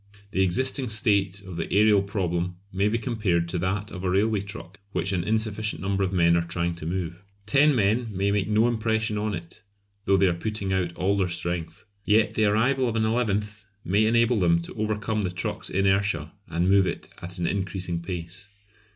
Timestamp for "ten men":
7.45-8.07